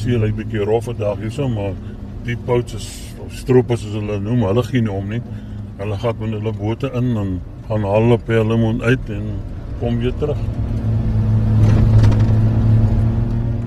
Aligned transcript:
see 0.00 0.16
lyk 0.16 0.32
bietjie 0.38 0.64
rof 0.64 0.86
vandag 0.88 1.18
hierso, 1.20 1.46
maar 1.52 1.74
die 2.24 2.36
boute 2.46 2.78
is 2.78 2.88
stroopers 3.36 3.82
soos 3.84 3.98
hulle 3.98 4.16
noem, 4.22 4.46
hulle 4.48 4.62
gee 4.64 4.80
nie 4.84 4.92
om 4.92 5.08
nie. 5.12 5.20
Hulle 5.80 5.96
gaan 6.00 6.16
met 6.20 6.36
hulle 6.38 6.52
bote 6.56 6.90
in 6.96 7.10
en 7.20 7.32
gaan 7.68 7.84
hulle 7.84 8.16
Pellemon 8.28 8.80
uit 8.82 9.10
en 9.16 9.26
kom 9.80 9.98
weer 10.00 10.14
terug. 10.20 10.40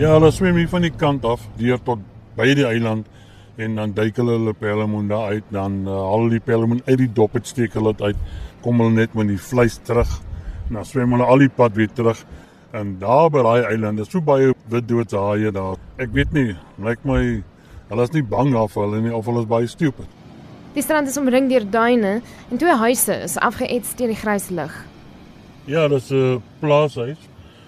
Ja, 0.00 0.14
hulle 0.16 0.30
swem 0.34 0.56
hier 0.58 0.70
van 0.72 0.86
die 0.86 0.92
kant 1.04 1.26
af 1.28 1.44
deur 1.60 1.82
tot 1.84 2.00
by 2.38 2.48
die 2.56 2.66
eiland 2.66 3.10
en 3.60 3.76
dan 3.78 3.92
duik 3.94 4.16
hulle 4.18 4.38
hulle 4.38 4.54
Pellemon 4.58 5.10
daar 5.12 5.36
uit, 5.36 5.44
dan 5.54 5.82
uh, 5.84 5.98
haal 6.08 6.32
die 6.32 6.42
Pellemon 6.42 6.80
uit 6.88 6.98
die 7.04 7.10
dop 7.20 7.36
het 7.38 7.46
steek 7.46 7.76
hulle 7.78 7.92
dit 7.94 8.08
uit, 8.08 8.24
kom 8.64 8.80
hulle 8.82 8.96
net 8.96 9.14
met 9.14 9.28
die 9.30 9.38
vleis 9.38 9.76
terug. 9.86 10.08
En 10.70 10.80
dan 10.80 10.88
swem 10.88 11.12
hulle 11.14 11.28
al 11.28 11.44
die 11.44 11.52
pad 11.52 11.76
weer 11.76 11.92
terug 11.92 12.24
en 12.74 12.96
daar 12.98 13.30
by 13.30 13.42
daai 13.46 13.66
eiland 13.70 14.02
is 14.02 14.10
so 14.10 14.20
baie 14.24 14.50
wit 14.72 14.88
doodshaie 14.90 15.52
daar. 15.54 15.78
Ek 16.02 16.10
weet 16.14 16.32
nie, 16.34 16.56
lyk 16.82 17.04
my 17.06 17.20
hulle 17.90 18.06
is 18.06 18.14
nie 18.14 18.24
bang 18.26 18.50
daarvoor 18.54 18.88
hulle 18.88 19.02
nie 19.04 19.14
of 19.14 19.28
hulle 19.30 19.44
is 19.44 19.50
baie 19.50 19.68
stupid. 19.70 20.08
Die 20.74 20.82
strand 20.82 21.06
is 21.06 21.18
omring 21.20 21.46
deur 21.52 21.66
duine 21.70 22.16
en 22.50 22.58
twee 22.58 22.74
huise 22.80 23.20
is 23.28 23.36
afgeets 23.38 23.94
teen 23.94 24.10
die 24.10 24.18
grys 24.18 24.48
lig. 24.50 24.74
Ja, 25.70 25.86
dis 25.88 26.10
'n 26.10 26.42
plaashuis. 26.60 27.20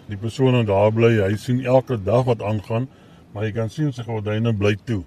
Die 0.09 0.17
persone 0.17 0.65
daar 0.65 0.93
bly, 0.93 1.23
hy 1.23 1.37
sien 1.37 1.65
elke 1.65 1.97
dag 2.03 2.25
wat 2.25 2.43
aangaan, 2.43 2.89
maar 3.33 3.45
jy 3.45 3.53
kan 3.53 3.71
sien 3.71 3.93
sy 3.93 4.03
gordyne 4.03 4.53
bly 4.53 4.77
toe. 4.85 5.05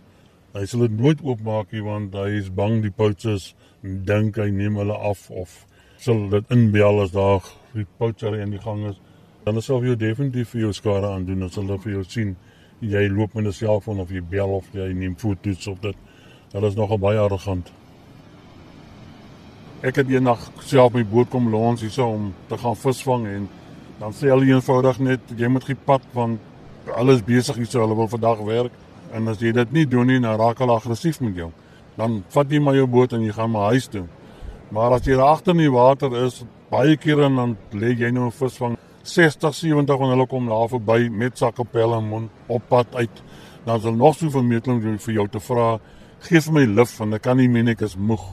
Hy 0.54 0.66
sal 0.66 0.80
dit 0.80 1.00
nooit 1.00 1.22
oopmaak 1.22 1.72
nie 1.72 1.84
want 1.84 2.14
hy 2.14 2.40
is 2.40 2.50
bang 2.50 2.81
die 2.81 2.92
poachers 2.92 3.56
dink 3.84 4.38
hy 4.38 4.50
neem 4.50 4.76
hulle 4.76 4.95
af 4.95 5.30
of 5.30 5.66
sal 5.98 6.30
dit 6.30 6.52
inbel 6.52 7.02
as 7.02 7.12
daar 7.12 7.44
die 7.73 7.86
poacher 7.98 8.40
in 8.40 8.52
die 8.52 8.59
gang 8.59 8.88
is 8.88 9.00
dan 9.46 9.62
sal 9.62 9.84
jy 9.84 9.96
definitief 9.96 10.54
vir 10.54 10.68
jou 10.68 10.74
skade 10.76 11.08
aandoen 11.08 11.48
as 11.48 11.56
hulle 11.60 11.78
vir 11.80 11.94
jou 11.94 12.04
sien 12.04 12.36
jy 12.82 13.08
loop 13.12 13.36
met 13.36 13.46
'n 13.46 13.52
selfoon 13.54 14.00
of 14.00 14.10
jy 14.12 14.22
bel 14.22 14.50
of 14.50 14.66
jy 14.74 14.94
neem 14.94 15.16
foto's 15.16 15.68
of 15.68 15.80
dit. 15.81 15.96
Hulle 16.52 16.68
is 16.68 16.76
nogal 16.76 16.98
baie 16.98 17.20
arrogant. 17.20 17.72
Ek 19.81 19.96
het 19.96 20.09
eendag 20.09 20.40
self 20.59 20.94
my 20.94 21.04
boot 21.04 21.30
kom 21.30 21.50
lons 21.50 21.81
hierso 21.81 22.08
om 22.08 22.34
te 22.48 22.58
gaan 22.58 22.76
visvang 22.76 23.28
en 23.28 23.50
dan 24.00 24.12
sê 24.12 24.28
hulle 24.28 24.46
eenvoudig 24.46 25.00
net 25.00 25.20
jy 25.38 25.48
moet 25.48 25.64
gepad 25.64 26.02
want 26.14 26.40
alles 26.96 27.22
besig 27.24 27.56
hierso 27.56 27.80
hulle 27.80 27.96
wil 27.96 28.08
vandag 28.08 28.40
werk 28.40 28.72
en 29.14 29.28
as 29.28 29.40
jy 29.40 29.52
dit 29.52 29.72
nie 29.72 29.86
doen 29.86 30.08
nie 30.08 30.20
dan 30.20 30.40
raak 30.40 30.59
hulle 30.59 30.76
aggressief 30.76 31.22
met 31.22 31.36
jou. 31.36 31.52
Dan 31.98 32.24
vat 32.30 32.52
jy 32.52 32.59
maar 32.59 32.76
jou 32.76 32.88
boot 32.88 33.14
en 33.14 33.22
jy 33.22 33.31
gaan 33.31 33.52
maar 33.52 33.72
huis 33.72 33.88
toe. 33.88 34.06
Maar 34.72 34.92
as 34.92 35.06
jy 35.06 35.16
daar 35.16 35.34
agter 35.36 35.52
in 35.52 35.58
die 35.58 35.72
water 35.72 36.26
is, 36.26 36.44
baie 36.70 36.98
kere 36.98 37.30
dan 37.30 37.58
lê 37.72 37.96
jy 37.98 38.12
nou 38.12 38.28
'n 38.28 38.31
visvang 38.31 38.78
60 39.03 39.55
70 39.55 39.97
van 39.97 40.09
hulle 40.09 40.28
kom 40.28 40.47
daar 40.47 40.67
verby 40.69 41.08
met 41.11 41.38
sakkepelle 41.38 41.97
en 41.97 42.09
mond 42.09 42.30
op 42.47 42.61
pad 42.67 42.95
uit. 42.95 43.23
Dan 43.66 43.81
sal 43.81 43.94
nog 43.94 44.16
soveel 44.16 44.44
meetling 44.44 44.81
doen 44.81 45.00
vir 45.00 45.14
jou 45.14 45.28
te 45.28 45.39
vra. 45.39 45.80
Geef 46.19 46.52
my 46.52 46.66
lif 46.66 46.97
want 47.00 47.14
ek 47.14 47.23
kan 47.28 47.38
nie 47.38 47.50
meen 47.50 47.72
ek 47.72 47.81
is 47.88 47.95
moeg. 47.95 48.25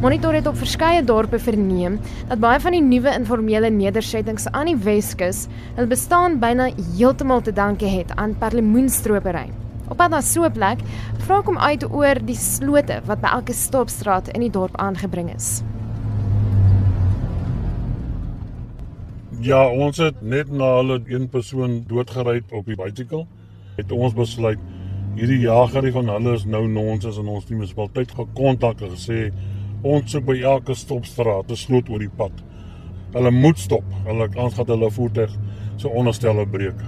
Monitor 0.00 0.32
het 0.32 0.46
op 0.48 0.56
verskeie 0.56 1.02
dorpe 1.04 1.38
verneem 1.38 1.98
dat 2.30 2.40
baie 2.40 2.60
van 2.64 2.72
die 2.72 2.80
nuwe 2.80 3.12
informele 3.12 3.68
nedersettings 3.70 4.46
aan 4.48 4.70
die 4.70 4.78
Weskus 4.80 5.42
hul 5.76 5.90
bestaan 5.90 6.38
byna 6.40 6.70
heeltemal 6.96 7.44
te 7.44 7.52
danke 7.52 7.84
het 7.84 8.14
aan 8.16 8.32
perlemoenstropery. 8.40 9.50
Op 9.90 9.98
pad 10.00 10.10
na 10.10 10.20
so 10.20 10.44
'n 10.44 10.52
plek 10.52 10.80
vra 11.26 11.38
ek 11.38 11.46
hom 11.46 11.58
uit 11.58 11.84
oor 11.90 12.16
die 12.24 12.38
slote 12.38 13.02
wat 13.04 13.20
by 13.20 13.28
elke 13.28 13.52
stopstraat 13.52 14.28
in 14.28 14.40
die 14.40 14.50
dorp 14.50 14.76
aangebring 14.76 15.34
is. 15.34 15.62
Ja, 19.40 19.62
ons 19.72 19.96
het 19.96 20.18
net 20.20 20.50
na 20.52 20.66
hulle 20.76 20.98
een 21.08 21.22
persoon 21.32 21.78
doodgery 21.88 22.42
op 22.52 22.66
die 22.68 22.74
bicycle. 22.76 23.22
Het 23.78 23.92
ons 23.96 24.12
besluit 24.12 24.60
hierdie 25.16 25.38
jagerie 25.46 25.92
van 25.94 26.12
hulle 26.12 26.34
is 26.36 26.44
nou 26.44 26.66
nonsens 26.68 27.16
en 27.22 27.30
ons 27.32 27.46
die 27.48 27.56
munisipaliteit 27.56 28.12
gekontak 28.18 28.84
en 28.84 28.92
gesê 28.92 29.30
ons 29.80 30.12
soek 30.12 30.26
by 30.28 30.36
elke 30.42 30.76
stopstraat 30.76 31.48
'n 31.48 31.56
sloot 31.56 31.88
oor 31.88 32.04
die 32.04 32.10
pad. 32.20 32.44
Hulle 33.16 33.30
moet 33.30 33.58
stop. 33.58 33.84
Hulle 34.04 34.28
anders 34.28 34.54
gaan 34.60 34.66
hulle 34.66 34.90
voertuig 34.90 35.32
so 35.76 35.88
onderstelle 35.88 36.46
breek. 36.46 36.84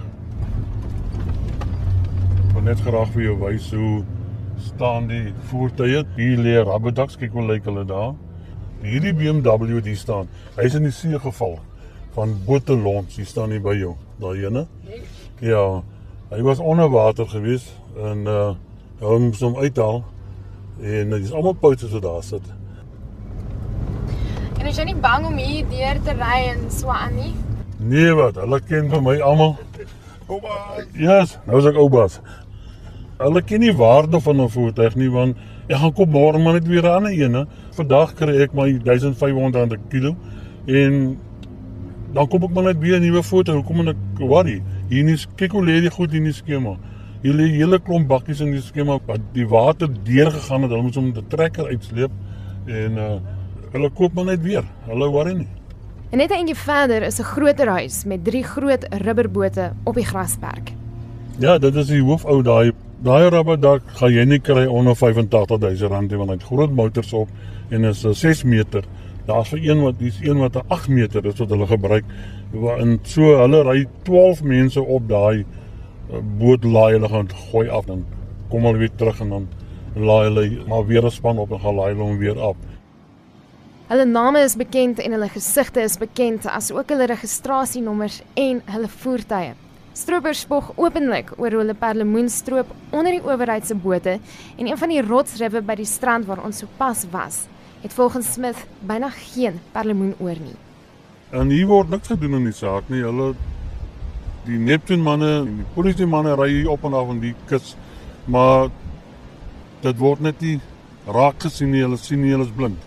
Maar 2.53 2.63
net 2.63 2.85
graag 2.85 3.09
vir 3.17 3.23
jou 3.23 3.37
wys 3.39 3.71
hoe 3.71 4.05
staan 4.57 5.07
die 5.07 5.33
voertuie. 5.49 6.05
Hier 6.15 6.37
lê 6.37 6.61
rabbedaks, 6.61 7.17
kyk 7.17 7.31
hoe 7.31 7.47
lyk 7.47 7.65
hulle 7.65 7.85
daar. 7.85 8.13
Hierdie 8.83 9.13
BMW 9.13 9.81
die 9.81 9.95
staan. 9.95 10.27
Hy's 10.55 10.75
in 10.75 10.83
die 10.83 10.91
see 10.91 11.19
geval 11.19 11.59
van 12.13 12.35
Botelons, 12.45 13.15
hier 13.15 13.25
staan 13.25 13.51
hy 13.51 13.59
by 13.63 13.73
jou, 13.77 13.95
daai 14.21 14.45
ene. 14.45 14.67
Ja, 15.41 15.81
hy 16.29 16.41
was 16.45 16.61
onder 16.61 16.89
water 16.89 17.27
gewees 17.29 17.71
en 17.97 18.27
uh 18.29 18.53
hom 19.03 19.33
som 19.35 19.57
uithaal 19.59 19.97
en 20.79 21.09
dis 21.11 21.31
almal 21.35 21.57
poute 21.59 21.89
so 21.91 21.99
daar 21.99 22.21
sit. 22.23 22.45
En 24.59 24.69
is 24.69 24.77
jy 24.79 24.85
nie 24.87 25.01
bang 25.03 25.25
om 25.27 25.35
hier 25.35 25.65
deur 25.67 25.99
te 26.05 26.13
ry 26.15 26.37
en 26.53 26.61
so 26.71 26.93
aan 26.93 27.17
nie? 27.17 27.33
Nee 27.83 28.13
wat, 28.15 28.39
hulle 28.39 28.61
ken 28.63 28.87
vir 28.93 29.03
my 29.03 29.17
almal. 29.19 29.57
Ouba. 30.29 30.55
Ja, 30.95 31.19
yes, 31.19 31.35
nou 31.49 31.59
is 31.59 31.67
ek 31.67 31.81
oubaas. 31.81 32.21
Hulle 33.19 33.43
ken 33.43 33.59
nie 33.65 33.73
waarde 33.75 34.21
van 34.23 34.39
'n 34.41 34.49
voertuig 34.49 34.95
nie 34.95 35.11
want 35.11 35.37
ek 35.67 35.77
gaan 35.81 35.93
kom 35.93 36.09
môre 36.09 36.39
maar 36.39 36.53
net 36.53 36.67
weer 36.67 36.87
'n 36.87 36.95
ander 36.95 37.11
een. 37.11 37.47
Vandag 37.75 38.15
kry 38.15 38.39
ek 38.41 38.53
my 38.53 38.69
1500 38.85 39.73
'n 39.73 39.89
kilo 39.89 40.15
en 40.65 41.19
dan 42.13 42.27
kom 42.29 42.43
ek 42.43 42.53
maar 42.53 42.63
net 42.63 42.79
weer 42.79 42.99
'n 42.99 43.01
nuwe 43.01 43.23
foto. 43.23 43.53
Hoekom 43.53 43.75
moet 43.75 43.87
ek 43.87 44.19
worry? 44.19 44.61
Hier 44.89 45.07
is 45.09 45.27
kyk 45.35 45.51
hoe 45.51 45.65
lê 45.65 45.81
die 45.81 45.89
goed 45.89 46.13
in 46.13 46.23
die 46.23 46.33
skema. 46.33 46.77
Hier 47.21 47.33
lê 47.33 47.47
hele 47.47 47.79
klomp 47.79 48.07
bakkies 48.07 48.41
in 48.41 48.51
die 48.51 48.61
skema 48.61 48.99
wat 49.05 49.21
die 49.33 49.47
water 49.47 49.89
deur 50.03 50.31
gegaan 50.31 50.61
het. 50.61 50.71
Hulle 50.71 50.83
moet 50.83 50.95
hom 50.95 51.05
met 51.05 51.17
'n 51.17 51.27
trekker 51.27 51.67
uitsleep 51.67 52.11
en 52.67 52.97
uh 52.97 53.19
hulle 53.73 53.89
koop 53.89 54.13
maar 54.13 54.25
net 54.25 54.41
weer. 54.41 54.63
Hulle 54.85 55.09
worry 55.09 55.33
nie. 55.33 55.47
En 56.11 56.17
net 56.17 56.29
'n 56.29 56.33
entjie 56.33 56.55
verder 56.55 57.01
is 57.01 57.19
'n 57.19 57.23
groter 57.23 57.67
huis 57.67 58.05
met 58.05 58.23
drie 58.23 58.43
groot 58.43 58.85
rubberbote 58.89 59.73
op 59.83 59.95
die 59.95 60.05
grasperk. 60.05 60.73
Ja, 61.39 61.57
dit 61.57 61.75
is 61.75 61.87
die 61.87 62.01
hoofou 62.01 62.43
daai 62.43 62.71
daai 63.03 63.29
rubberdak 63.29 63.81
gaan 63.97 64.13
jy 64.13 64.23
nie 64.25 64.39
kry 64.39 64.65
onder 64.65 64.95
85000 64.95 65.91
rand 65.91 66.11
nie 66.11 66.17
want 66.17 66.29
hy 66.29 66.35
het 66.35 66.43
groot 66.43 66.71
motors 66.71 67.13
op 67.13 67.29
en 67.69 67.83
is 67.83 68.05
'n 68.05 68.13
6 68.13 68.43
meter 68.43 68.83
Daar's 69.25 69.53
vir 69.53 69.61
een 69.63 69.81
wat 69.81 69.99
dis 69.99 70.19
een 70.21 70.37
wat 70.37 70.55
'n 70.55 70.67
8 70.67 70.87
meter 70.87 71.25
is 71.25 71.39
wat 71.39 71.49
hulle 71.49 71.67
gebruik. 71.67 72.05
En 72.53 72.99
so 73.03 73.21
hulle 73.21 73.63
ry 73.63 73.87
12 74.03 74.43
mense 74.43 74.81
op 74.81 75.07
daai 75.07 75.45
eh, 76.11 76.17
boot 76.37 76.63
laai 76.63 76.93
hulle 76.93 77.09
gaan 77.09 77.29
gooi 77.29 77.69
af 77.69 77.85
dan 77.85 78.05
kom 78.49 78.65
hulle 78.65 78.77
weer 78.77 78.95
terug 78.95 79.19
en 79.19 79.29
dan 79.29 79.47
laai 79.95 80.23
hulle 80.27 80.67
maar 80.67 80.85
weer 80.85 81.05
'n 81.05 81.11
span 81.11 81.37
op 81.37 81.51
en 81.51 81.59
gaan 81.59 81.75
laai 81.75 81.95
hulle 81.95 82.17
weer 82.17 82.39
af. 82.39 82.55
Hulle 83.87 84.05
name 84.05 84.39
is 84.39 84.55
bekend 84.55 84.99
en 84.99 85.11
hulle 85.11 85.29
gesigte 85.29 85.81
is 85.81 85.97
bekend 85.97 86.45
as 86.45 86.71
ook 86.71 86.89
hulle 86.89 87.05
registrasienommers 87.05 88.21
en 88.33 88.61
hulle 88.65 88.87
voertuie. 88.87 89.53
Stroopers 89.93 90.39
spog 90.39 90.71
openlik 90.75 91.31
oor 91.37 91.51
hulle 91.51 91.73
perlemoen 91.73 92.29
stroop 92.29 92.65
onder 92.89 93.11
die 93.11 93.23
owerheid 93.23 93.67
se 93.67 93.75
bote 93.75 94.19
en 94.57 94.67
een 94.67 94.77
van 94.77 94.89
die 94.89 95.01
rotsriwe 95.01 95.61
by 95.61 95.75
die 95.75 95.85
strand 95.85 96.25
waar 96.25 96.43
ons 96.43 96.57
sopas 96.57 97.05
was 97.11 97.47
het 97.83 97.93
volgens 97.93 98.31
Smith 98.33 98.65
byna 98.79 99.09
geen 99.09 99.59
perlemoen 99.71 100.15
oor 100.19 100.39
nie. 100.39 100.55
En 101.29 101.49
hier 101.51 101.67
word 101.67 101.89
niks 101.91 102.07
gedoen 102.07 102.37
in 102.39 102.47
die 102.47 102.55
saak 102.55 102.87
nie. 102.87 103.01
Hulle 103.03 103.33
die 104.47 104.59
Neptune 104.59 105.03
manne 105.03 105.31
en 105.41 105.57
die 105.59 105.67
polisie 105.75 106.07
manne 106.07 106.35
ry 106.39 106.63
op 106.71 106.85
en 106.87 106.95
af 106.95 107.11
in 107.11 107.19
die 107.23 107.33
kus, 107.49 107.73
maar 108.25 108.69
dit 109.83 109.99
word 109.99 110.23
net 110.23 110.39
nie 110.43 110.59
raak 111.07 111.43
gesien 111.43 111.73
nie. 111.75 111.83
Hulle 111.83 111.99
sien 111.99 112.23
nie, 112.23 112.31
hulle 112.31 112.47
is 112.47 112.55
blind. 112.55 112.79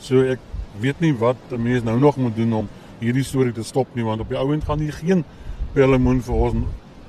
So 0.00 0.24
ek 0.24 0.40
weet 0.80 1.00
nie 1.04 1.12
wat 1.20 1.36
'n 1.50 1.62
mens 1.62 1.84
nou 1.84 1.98
nog 2.00 2.16
moet 2.16 2.36
doen 2.36 2.52
om 2.52 2.68
hierdie 3.00 3.24
storie 3.24 3.52
te 3.52 3.62
stop 3.62 3.88
nie, 3.94 4.04
want 4.04 4.20
op 4.20 4.28
die 4.28 4.38
ou 4.38 4.52
end 4.52 4.64
gaan 4.64 4.78
hier 4.78 4.92
geen 4.92 5.24
perlemoen 5.74 6.22
vir 6.22 6.34
ons 6.34 6.64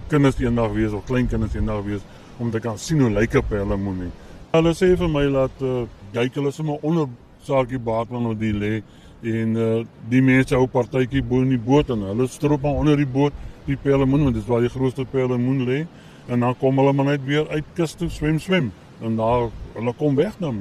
kinders 0.08 0.40
eendag 0.40 0.72
wees 0.72 0.92
of 0.92 1.06
kleinkinders 1.06 1.56
eendag 1.56 1.84
wees 1.84 2.02
om 2.38 2.52
te 2.52 2.60
kan 2.60 2.78
sien 2.78 3.00
hoe 3.00 3.10
lyk 3.10 3.36
'n 3.36 3.48
perlemoen 3.48 4.00
nie. 4.00 4.12
Hulle 4.52 4.74
sê 4.76 4.90
vir 5.00 5.08
my 5.08 5.22
dat 5.32 5.62
uh, 5.64 5.86
kyk 6.12 6.36
hulle 6.36 6.50
sommer 6.52 6.82
onder 6.84 7.06
saakie 7.48 7.80
baatman 7.80 8.26
wat 8.28 8.40
die 8.42 8.52
lê 8.52 8.72
en 9.32 9.54
uh, 9.56 9.68
die 10.12 10.20
mense 10.28 10.52
hou 10.58 10.66
partytjie 10.68 11.22
bo 11.24 11.40
in 11.46 11.54
die 11.54 11.62
boot 11.70 11.88
en 11.94 12.04
hulle 12.10 12.28
stroop 12.28 12.66
maar 12.66 12.82
onder 12.82 13.00
die 13.00 13.08
boot 13.08 13.38
die 13.70 13.78
pelmoen 13.80 14.26
want 14.26 14.36
dit 14.36 14.44
is 14.44 14.50
waar 14.52 14.66
die 14.66 14.74
grootste 14.74 15.06
pelmoen 15.08 15.64
lê. 15.70 15.80
En 16.28 16.44
dan 16.44 16.58
kom 16.60 16.84
hulle 16.84 16.92
maar 16.94 17.14
net 17.14 17.24
weer 17.26 17.48
uit 17.48 17.72
kus 17.78 17.96
toe 17.96 18.10
swem 18.12 18.40
swem. 18.44 18.72
En 19.00 19.16
daar 19.16 19.48
hulle 19.78 19.94
kom 19.98 20.20
weg 20.20 20.36
na 20.44 20.52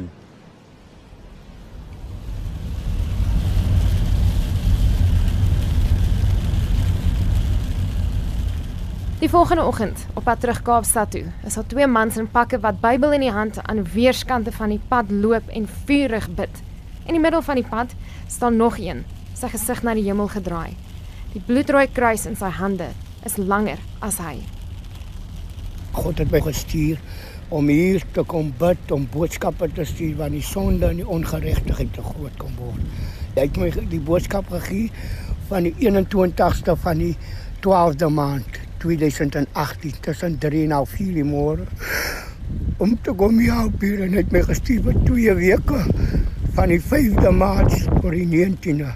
Die 9.20 9.28
volgende 9.28 9.64
oggend, 9.64 10.06
op 10.14 10.24
pad 10.24 10.40
terug 10.40 10.62
Kaapstad 10.64 11.10
toe, 11.12 11.26
is 11.44 11.54
daar 11.54 11.66
twee 11.68 11.86
mans 11.86 12.16
in 12.16 12.30
pakke 12.32 12.56
wat 12.60 12.78
Bybel 12.80 13.12
in 13.12 13.20
die 13.20 13.32
hand 13.36 13.58
aan 13.68 13.82
weerskante 13.92 14.52
van 14.56 14.72
die 14.72 14.80
pad 14.88 15.10
loop 15.12 15.50
en 15.52 15.66
vurig 15.68 16.28
bid. 16.38 16.62
In 17.04 17.18
die 17.18 17.20
middel 17.20 17.42
van 17.44 17.60
die 17.60 17.66
pad 17.68 17.92
staan 18.32 18.56
nog 18.56 18.78
een, 18.80 19.02
sy 19.36 19.50
gesig 19.52 19.82
na 19.84 19.92
die 19.92 20.06
hemel 20.06 20.30
gedraai. 20.32 20.72
Die 21.34 21.42
bloedrooi 21.44 21.84
kruis 21.92 22.24
in 22.30 22.38
sy 22.40 22.48
hande 22.48 22.86
is 23.28 23.36
langer 23.36 23.82
as 24.00 24.16
hy. 24.24 24.38
God 25.98 26.24
het 26.24 26.32
my 26.32 26.40
gestuur 26.48 26.96
om 27.52 27.68
hier 27.68 28.00
te 28.16 28.24
kom 28.24 28.48
bid 28.56 28.96
om 28.96 29.04
boodskappe 29.12 29.68
te 29.76 29.84
stuur 29.84 30.16
want 30.22 30.38
die 30.38 30.46
sonde 30.48 30.88
en 30.94 31.02
die 31.02 31.10
ongeregtigheid 31.18 31.92
te 31.92 32.06
groot 32.08 32.40
kom 32.40 32.56
word. 32.56 33.04
Hy 33.36 33.44
het 33.44 33.60
my 33.60 33.68
die 33.84 34.00
boodskap 34.00 34.48
gegee 34.56 34.88
van 35.52 35.68
die 35.68 35.76
21ste 35.76 36.78
van 36.80 37.04
die 37.04 37.12
12de 37.66 38.08
maand 38.08 38.60
2018 38.78 40.00
tussen 40.00 40.38
3 40.38 40.64
en 40.68 40.86
4 40.86 41.14
die 41.14 41.24
môre 41.24 41.66
om 42.80 42.96
te 43.02 43.12
kom 43.12 43.38
hier 43.38 43.64
op 43.66 43.80
hier 43.84 44.02
en 44.06 44.16
het 44.16 44.32
my 44.32 44.42
gestuur 44.48 44.82
vir 44.88 45.00
2 45.04 45.34
weke 45.40 45.84
van 46.56 46.72
die 46.72 46.80
5de 46.80 47.32
maart 47.36 47.76
tot 48.00 48.10
die 48.16 48.26
19de 48.26 48.90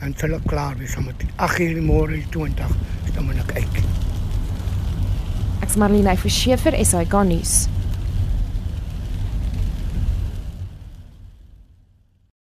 dan 0.00 0.14
sal 0.20 0.36
ek 0.38 0.48
klaar 0.48 0.76
wees 0.80 0.96
om 0.96 1.08
dit 1.12 1.28
8 1.36 1.64
uur 1.66 1.78
die 1.80 1.86
môre 1.86 2.12
die 2.16 2.28
20 2.32 2.76
dan 3.16 3.24
moet 3.24 3.40
ek 3.40 3.54
kyk. 3.56 3.78
Ek's 5.64 5.78
Marlene 5.80 6.16
Forsie 6.20 6.56
vir 6.60 6.76
SAK 6.84 7.22
nuus. 7.30 7.54